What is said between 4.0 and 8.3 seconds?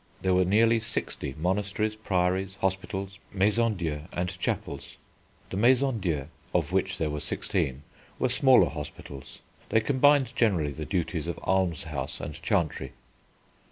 and chapels. The maisons dieu, of which there were sixteen, were